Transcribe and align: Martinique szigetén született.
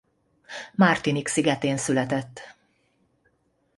Martinique 0.77 1.27
szigetén 1.31 1.77
született. 1.77 2.55